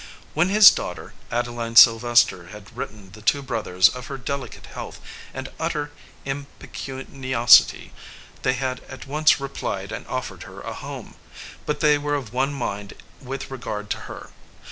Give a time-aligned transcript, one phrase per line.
[0.33, 4.99] When his daughter, Ade line Sylvester, had written the two brothers of her delicate health
[5.31, 5.91] and utter
[6.25, 7.93] impecuniosity,
[8.41, 11.13] they had at once replied and offered her a home;
[11.67, 14.31] but they were of one mind with regard to her.